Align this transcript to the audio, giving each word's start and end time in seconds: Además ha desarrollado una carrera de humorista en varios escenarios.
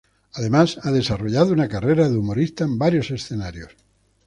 Además 0.33 0.79
ha 0.81 0.89
desarrollado 0.91 1.53
una 1.53 1.67
carrera 1.69 2.09
de 2.09 2.17
humorista 2.17 2.63
en 2.63 2.79
varios 2.79 3.11
escenarios. 3.11 3.69